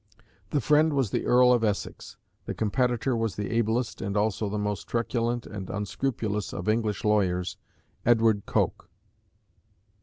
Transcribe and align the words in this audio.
The 0.49 0.61
friend 0.61 0.93
was 0.93 1.11
the 1.11 1.27
Earl 1.27 1.53
of 1.53 1.63
Essex. 1.63 2.17
The 2.47 2.55
competitor 2.55 3.15
was 3.15 3.35
the 3.35 3.51
ablest, 3.51 4.01
and 4.01 4.17
also 4.17 4.49
the 4.49 4.57
most 4.57 4.87
truculent 4.87 5.45
and 5.45 5.69
unscrupulous 5.69 6.53
of 6.55 6.67
English 6.67 7.03
lawyers, 7.05 7.55
Edward 8.03 8.47
Coke. 8.47 8.89